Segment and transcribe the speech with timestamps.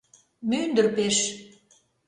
[0.49, 1.17] Мӱндыр пеш